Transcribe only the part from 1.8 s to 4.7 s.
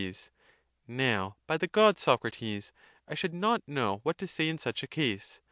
Socrates, I should not know what to say in